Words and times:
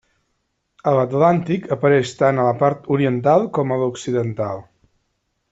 A 0.91 0.93
l'Atlàntic 0.99 1.67
apareix 1.75 2.13
tant 2.21 2.41
a 2.41 2.47
la 2.47 2.55
part 2.63 2.89
oriental 2.97 3.47
com 3.59 3.75
a 3.75 3.79
l'occidental. 3.83 4.65